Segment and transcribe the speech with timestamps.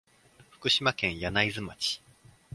[0.49, 2.01] 福島県柳津町